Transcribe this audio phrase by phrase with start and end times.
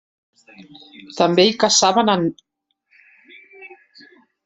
[1.19, 2.27] També hi caçaven ant.